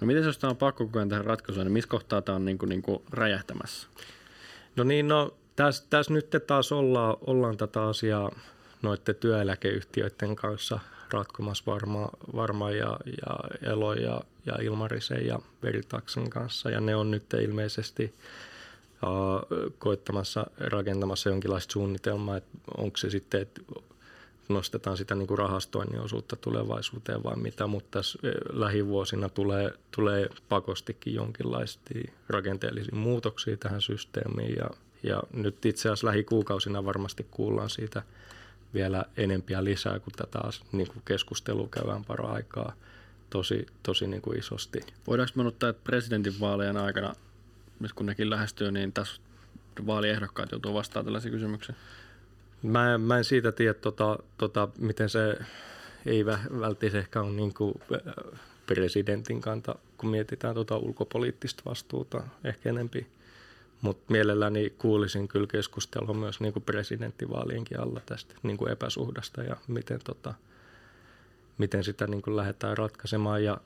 [0.00, 2.44] no miten jos tämä on pakko koko ajan tehdä ratkaisuja, niin missä kohtaa tämä on
[2.44, 3.88] niin kuin, niin kuin räjähtämässä?
[4.76, 8.30] No niin, no tässä täs nyt taas ollaan, ollaan tätä asiaa
[8.82, 10.78] noiden työeläkeyhtiöiden kanssa
[11.12, 16.70] ratkomassa varmaan varma ja, ja Elo ja, ja Ilmarisen ja Veritaksen kanssa.
[16.70, 18.14] Ja ne on nyt ilmeisesti
[19.78, 23.60] koittamassa, rakentamassa jonkinlaista suunnitelmaa, että onko se sitten, että
[24.48, 28.18] nostetaan sitä niin kuin rahastoinnin osuutta tulevaisuuteen vai mitä, mutta tässä
[28.52, 34.70] lähivuosina tulee, tulee pakostikin jonkinlaisia rakenteellisia muutoksia tähän systeemiin ja,
[35.02, 38.02] ja nyt itse asiassa lähikuukausina varmasti kuullaan siitä
[38.74, 40.38] vielä enempiä lisää, kun tätä
[40.72, 42.72] niin kuin keskustelua käydään para-aikaa
[43.30, 44.80] tosi, tosi niin kuin isosti.
[45.06, 47.14] Voidaanko me ottaa, että presidentinvaalien aikana
[47.94, 49.20] kun nekin lähestyy, niin tässä
[49.86, 51.74] vaaliehdokkaat joutuu vastaamaan tällaisia kysymyksiä?
[52.62, 55.38] Mä, mä en siitä tiedä, tota, tota, miten se
[56.06, 57.74] ei välttämättä ehkä ole niin kuin
[58.66, 63.06] presidentin kanta, kun mietitään tota ulkopoliittista vastuuta ehkä enempi.
[63.80, 69.56] Mutta mielelläni kuulisin kyllä keskustelua myös niin kuin presidenttivaalienkin alla tästä niin kuin epäsuhdasta ja
[69.68, 70.34] miten, tota,
[71.58, 73.44] miten sitä niin kuin lähdetään ratkaisemaan.
[73.44, 73.60] Ja,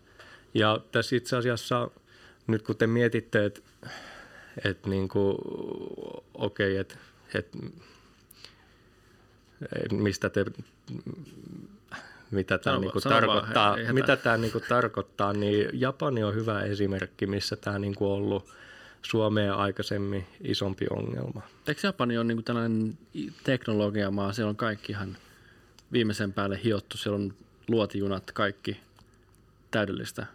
[0.54, 1.90] ja tässä itse asiassa
[2.46, 3.60] nyt kun te mietitte, että
[4.64, 5.08] et niin
[6.34, 6.94] okei, okay, että
[7.34, 7.72] et, et
[9.92, 10.44] mistä te,
[12.30, 17.56] mitä tämä niinku tarkoittaa, he, mitä tämä niinku tarkoittaa, niin Japani on hyvä esimerkki, missä
[17.56, 18.48] tämä niinku on ollut
[19.02, 21.42] Suomeen aikaisemmin isompi ongelma.
[21.66, 22.98] Eikö Japani ole niinku tällainen
[23.44, 25.16] teknologiamaa, siellä on kaikki ihan
[25.92, 27.34] viimeisen päälle hiottu, siellä on
[27.68, 28.80] luotijunat, kaikki
[29.70, 30.26] täydellistä?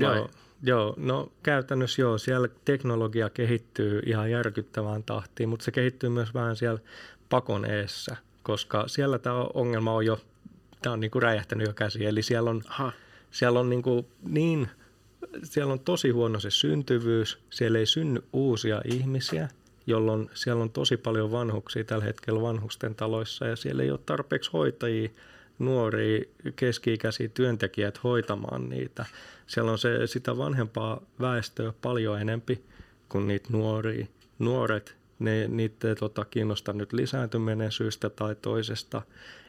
[0.00, 0.16] Vai?
[0.16, 0.30] Joo,
[0.62, 6.56] Joo, no käytännössä joo, siellä teknologia kehittyy ihan järkyttävään tahtiin, mutta se kehittyy myös vähän
[6.56, 6.80] siellä
[7.28, 8.16] pakon eessä,
[8.46, 10.20] koska siellä tämä ongelma on jo,
[10.82, 12.92] tämä on niin kuin räjähtänyt jo käsi, eli siellä on, Aha.
[13.30, 14.68] siellä on niin, kuin niin,
[15.42, 19.48] siellä on tosi huono se syntyvyys, siellä ei synny uusia ihmisiä,
[19.86, 24.50] jolloin siellä on tosi paljon vanhuksia tällä hetkellä vanhusten taloissa ja siellä ei ole tarpeeksi
[24.52, 25.10] hoitajia,
[25.58, 26.24] nuoria
[26.56, 29.06] keski-ikäisiä työntekijät hoitamaan niitä.
[29.46, 32.64] Siellä on se, sitä vanhempaa väestöä paljon enempi
[33.08, 34.06] kuin niitä nuoria.
[34.38, 39.02] Nuoret ne, niitä tota, kiinnosta nyt lisääntyminen syystä tai toisesta.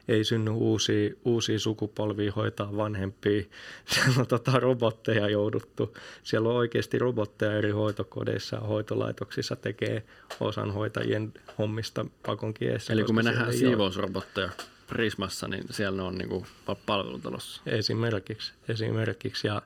[0.08, 3.44] Ei synny uusia, uusia sukupolvia hoitaa vanhempia.
[3.94, 5.98] Siellä on tota, robotteja jouduttu.
[6.24, 10.04] Siellä on oikeasti robotteja eri hoitokodeissa ja hoitolaitoksissa tekee
[10.40, 12.94] osan hoitajien hommista pakon kiessä.
[12.94, 14.50] Eli kun me nähdään siivousrobotteja
[14.88, 16.46] Prismassa, niin siellä ne on niin kuin
[16.86, 17.62] palvelutalossa.
[17.66, 18.54] Esimerkiksi.
[18.70, 19.48] esimerkiksi.
[19.48, 19.62] Ja,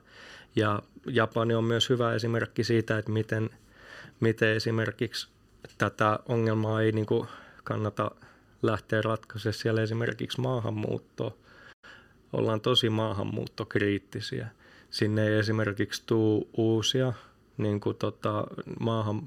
[0.56, 3.50] ja Japani on myös hyvä esimerkki siitä, että miten,
[4.20, 5.28] miten esimerkiksi
[5.78, 7.28] tätä ongelmaa ei niin kuin
[7.64, 8.10] kannata
[8.62, 9.54] lähteä ratkaisemaan.
[9.54, 11.38] Siellä esimerkiksi maahanmuutto,
[12.32, 14.48] ollaan tosi maahanmuuttokriittisiä.
[14.90, 17.12] Sinne ei esimerkiksi tule uusia
[17.58, 18.44] niin kuin tota,
[18.80, 19.22] maahan,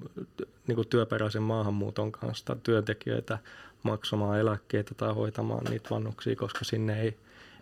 [0.67, 3.37] niin kuin työperäisen maahanmuuton kanssa työntekijöitä
[3.83, 7.17] maksamaan eläkkeitä tai hoitamaan niitä vannuksia, koska sinne ei,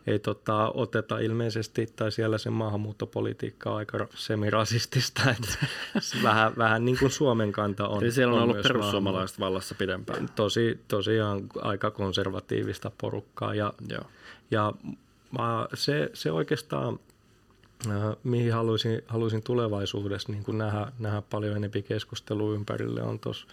[0.08, 5.68] ei tota, oteta ilmeisesti, tai siellä se maahanmuuttopolitiikka on aika semirasistista, että
[6.24, 8.04] vähän, vähän niin kuin Suomen kanta on.
[8.04, 10.30] Eli siellä on, ollut myös perussuomalaiset vallassa pidempään.
[10.36, 14.04] Tosi, tosiaan aika konservatiivista porukkaa, ja Joo.
[14.52, 14.74] ja
[15.74, 17.00] se, se oikeastaan,
[17.90, 23.48] äh, mihin haluaisin, haluaisin tulevaisuudessa niin kuin nähdä, nähdä paljon enemmän keskustelua ympärille, on tos,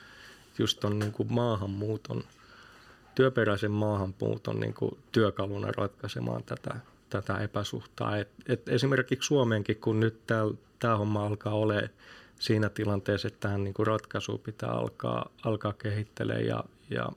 [0.58, 2.24] just ton niin kuin maahanmuuton,
[3.14, 6.76] työperäisen maahanmuuton niin kuin työkaluna ratkaisemaan tätä,
[7.10, 8.16] tätä epäsuhtaa.
[8.16, 10.20] Et, et esimerkiksi Suomeenkin, kun nyt
[10.78, 11.90] tämä homma alkaa olemaan
[12.38, 17.08] siinä tilanteessa, että tähän niin kuin ratkaisua pitää alkaa, alkaa kehittelemään ja, ja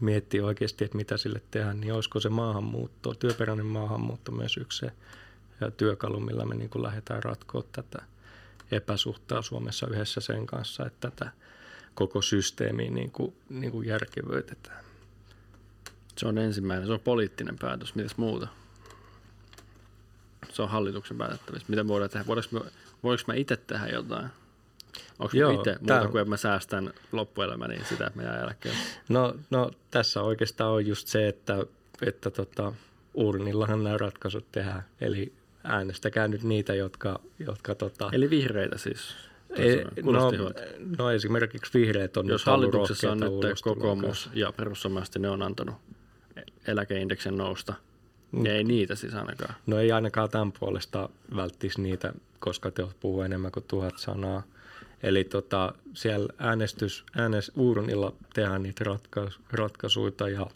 [0.00, 4.92] miettii oikeasti, että mitä sille tehdään, niin olisiko se maahanmuutto, työperäinen maahanmuutto myös yksi se
[5.76, 8.02] työkalu, millä me niin kuin lähdetään ratkoa tätä
[8.70, 11.30] epäsuhtaa Suomessa yhdessä sen kanssa, että tätä
[11.94, 14.83] koko systeemiä niin kuin, niin kuin järkevöitetään.
[16.16, 17.94] Se on ensimmäinen, se on poliittinen päätös.
[17.94, 18.48] Mitäs muuta?
[20.52, 21.66] Se on hallituksen päätettävissä.
[21.68, 22.26] Mitä me voidaan tehdä?
[22.26, 22.70] Voidaanko me,
[23.02, 24.26] voinko mä itse tehdä jotain?
[25.18, 28.80] Onko Joo, itse muuta tää- kuin, että mä säästän loppuelämäni sitä, että mä jään eläkkeelle?
[29.08, 31.66] No, no tässä oikeastaan on just se, että,
[32.02, 32.72] että tota,
[33.14, 34.84] urnillahan nämä ratkaisut tehdään.
[35.00, 35.32] Eli
[35.64, 39.16] äänestäkää nyt niitä, jotka, jotka tota, Eli vihreitä siis.
[40.04, 40.50] Tuossa no,
[40.98, 45.74] no esimerkiksi vihreät on Jos hallituksessa on nyt kokoomus ja perussuomalaiset, ne on antanut
[46.66, 47.74] eläkeindeksin nousta.
[48.32, 48.46] Mm.
[48.46, 49.54] Ei niitä siis ainakaan.
[49.66, 54.42] No ei ainakaan tämän puolesta välttisi niitä, koska te puhuu enemmän kuin tuhat sanaa.
[55.02, 60.46] Eli tota, siellä äänestys, äänes, urnilla tehdään niitä ratkais, ratkaisuja ja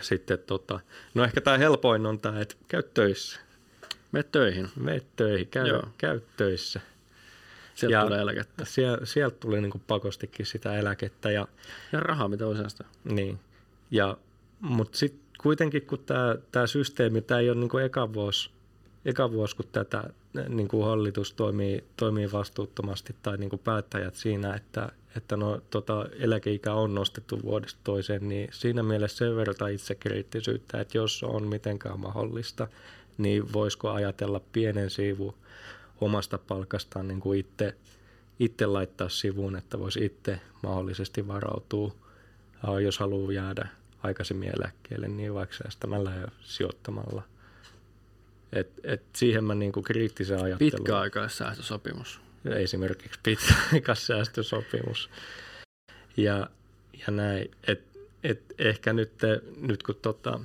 [0.00, 0.80] sitten tota,
[1.14, 3.40] no ehkä tämä helpoin on tämä, että käy töissä.
[4.12, 4.68] Me töihin.
[4.76, 5.82] Mene töihin, käy, Joo.
[5.98, 6.80] käy töissä.
[7.74, 8.64] Sieltä Ja- tulee eläkettä.
[8.64, 11.48] Sieltä, sieltä tuli niinku pakostikin sitä eläkettä ja
[11.92, 12.86] Ja rahaa, mitä voi säästää.
[13.04, 13.38] Niin,
[13.90, 14.16] ja,
[14.60, 15.98] mutta sitten kuitenkin kun
[16.52, 18.50] tämä systeemi, tämä ei ole niinku eka vuosi,
[19.04, 20.04] eka vuosi, kun tätä
[20.48, 26.94] niinku hallitus toimii, toimii vastuuttomasti tai niinku päättäjät siinä, että, että no, tota, eläkeikä on
[26.94, 32.68] nostettu vuodesta toiseen, niin siinä mielessä sen verran itsekriittisyyttä, että jos on mitenkään mahdollista,
[33.18, 35.34] niin voisiko ajatella pienen siivun
[36.00, 37.74] omasta palkastaan niin kuin itse,
[38.38, 41.94] itse laittaa sivuun, että voisi itse mahdollisesti varautua
[42.62, 43.68] Ja jos haluaa jäädä
[44.06, 47.22] aikaisemmin eläkkeelle, niin vaikka säästämällä ja sijoittamalla.
[48.52, 50.72] Et, et siihen mä niinku kriittisen ajattelun.
[50.72, 52.20] Pitkäaikaissäästösopimus.
[52.44, 55.10] Esimerkiksi pitkäaikaissäästösopimus.
[56.16, 56.50] Ja,
[57.06, 57.50] ja näin.
[57.66, 57.82] Et,
[58.24, 59.12] et ehkä nyt,
[59.60, 60.40] nyt kun tota,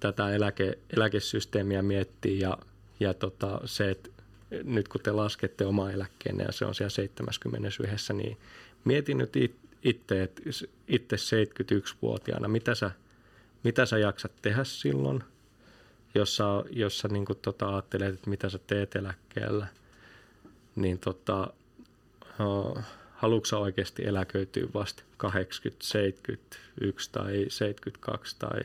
[0.00, 2.58] tätä eläke, eläkesysteemiä miettii ja,
[3.00, 4.10] ja tota, se, että
[4.64, 8.36] nyt kun te laskette oma eläkkeenne ja se on siellä 71, niin
[8.84, 9.36] mietin nyt
[9.82, 10.30] itse,
[10.88, 12.90] itse 71-vuotiaana, mitä sä,
[13.64, 15.24] mitä sä jaksat tehdä silloin,
[16.14, 19.66] jos sä, jos sä niin kuin tota, ajattelet, että mitä sä teet eläkkeellä,
[20.76, 21.52] niin tota,
[23.10, 28.60] haluatko sä oikeasti eläköityä vasta 80, 71 tai 72 tai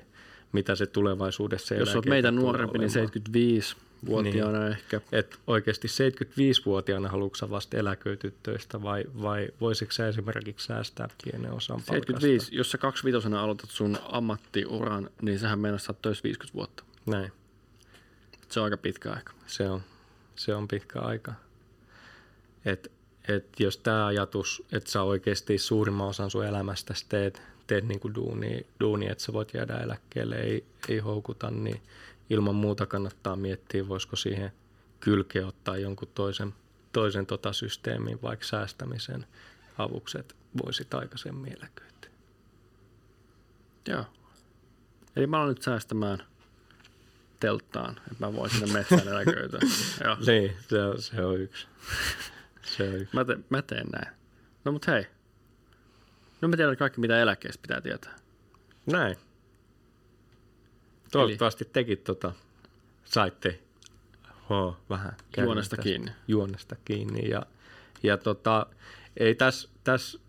[0.51, 4.71] mitä se tulevaisuudessa Jos olet meitä nuorempi, niin 75 vuotiaana niin.
[4.71, 5.01] ehkä.
[5.11, 11.79] Et oikeasti 75-vuotiaana haluatko vasta eläköityä töistä vai, vai voisitko sä esimerkiksi säästää pienen osan
[11.79, 12.55] 75, palkasta?
[12.55, 16.83] jos sä 25 aloitat sun ammattiuran, niin sähän meinaa saat töissä 50 vuotta.
[17.05, 17.31] Näin.
[18.49, 19.33] Se on aika pitkä aika.
[19.47, 19.81] Se on,
[20.35, 21.33] se on pitkä aika.
[22.65, 22.91] Et,
[23.27, 28.65] et jos tämä ajatus, että sä oikeasti suurimman osan sun elämästä teet, teet niinku duuni,
[28.79, 31.81] duuni että sä voit jäädä eläkkeelle, ei, ei houkuta, niin–
[32.29, 34.51] ilman muuta kannattaa miettiä, voisiko siihen
[34.99, 36.53] kylkeen ottaa jonkun toisen,
[36.93, 39.25] toisen tota systeemin, vaikka säästämisen
[39.77, 42.11] avukset voisit aikaisemmin eläköityä.
[43.87, 44.05] Joo.
[45.15, 46.23] Eli mä aloin nyt säästämään
[47.39, 49.59] telttaan, että mä voin sinne metsään eläköityä.
[50.03, 50.17] Joo.
[50.27, 51.67] Niin, se on, se on yksi.
[52.61, 53.15] Se on yksi.
[53.15, 54.15] Mä, te, mä teen näin.
[54.65, 55.07] No mut hei,
[56.43, 58.15] No me tiedän kaikki, mitä eläkkeestä pitää tietää.
[58.85, 59.17] Näin.
[61.13, 62.31] Toivottavasti tekin tota,
[63.05, 63.59] saitte
[64.49, 66.11] ho, vähän Juonesta tästä kiinni.
[66.27, 67.29] Juonesta kiinni.
[67.29, 67.45] Ja,
[68.03, 68.65] ja tota,
[69.17, 70.19] ei tässä täs,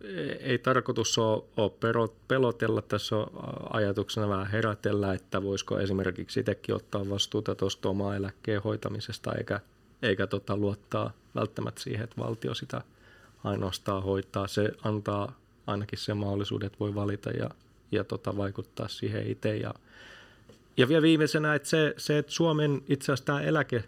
[0.40, 3.30] ei tarkoitus ole, ole pelotella, tässä on
[3.70, 9.60] ajatuksena vähän herätellä, että voisiko esimerkiksi itsekin ottaa vastuuta tuosta omaa eläkkeen hoitamisesta, eikä,
[10.02, 12.82] eikä tota luottaa välttämättä siihen, että valtio sitä
[13.44, 14.46] ainoastaan hoitaa.
[14.46, 17.50] Se antaa ainakin sen mahdollisuuden, että voi valita ja,
[17.92, 19.56] ja tota, vaikuttaa siihen itse.
[19.56, 19.74] Ja,
[20.76, 23.84] ja vielä viimeisenä, että se, se että Suomen itse asiassa tämä eläke,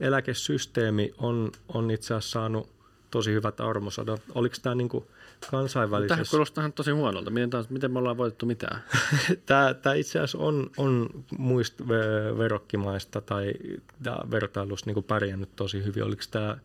[0.00, 2.68] eläkesysteemi on, on itse asiassa saanut
[3.10, 4.22] tosi hyvät armosanat.
[4.34, 6.30] Oliko tämä niin Tähän kansainvälisessä...
[6.30, 7.30] kuulostaa ihan tosi huonolta.
[7.30, 8.82] Miten, taas, miten me ollaan voitettu mitään?
[9.46, 13.52] Tämä, tämä itse asiassa on, on muista ve- verokkimaista tai
[14.02, 16.04] tämä vertailussa niin pärjännyt tosi hyvin.
[16.04, 16.58] Oliko tämä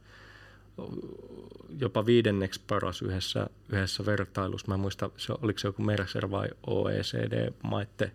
[1.80, 4.68] jopa viidenneksi paras yhdessä, yhdessä vertailussa?
[4.68, 8.12] Mä en muista, se, oliko se joku Mercer vai OECD-maiden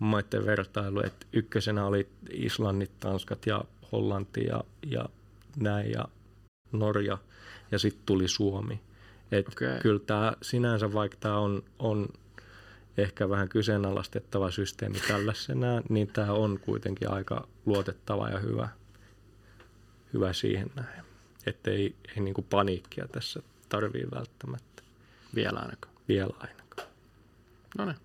[0.00, 1.00] maiden vertailu.
[1.00, 5.04] Et ykkösenä oli Islannit, Tanskat ja Hollanti ja, ja
[5.56, 6.04] näin ja
[6.72, 7.18] Norja
[7.70, 8.80] ja sitten tuli Suomi.
[9.32, 9.78] Et Okei.
[9.82, 12.08] Kyllä tämä sinänsä, vaikka tämä on, on
[12.98, 18.68] ehkä vähän kyseenalaistettava systeemi tällaisenään, niin tämä on kuitenkin aika luotettava ja hyvä,
[20.12, 21.04] hyvä siihen näin.
[21.46, 24.82] Että ei, ei niinku paniikkia tässä tarvii välttämättä
[25.34, 25.94] Vielä ainakaan.
[26.08, 26.88] vielä ainakaan.
[27.78, 27.96] No niin,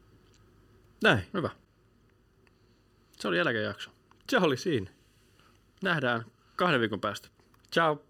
[1.04, 1.50] Näin, hyvä.
[3.20, 3.90] Se oli eläkejakso.
[4.30, 4.90] se oli siinä.
[5.82, 6.26] Nähdään
[6.56, 7.28] kahden viikon päästä.
[7.74, 8.04] Ciao.